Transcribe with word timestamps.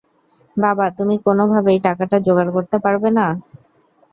বাবা, 0.57 0.85
তুমি 0.97 1.15
কোন 1.25 1.39
ভাবেই 1.51 1.79
টাকাটা 1.85 2.17
জোগাড় 2.25 2.51
করতে 2.55 2.77
পারবে 2.85 3.09
না? 3.17 3.25